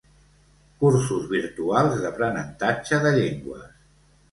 [0.83, 3.71] Cursos virtuals d'aprenentatge de llengües.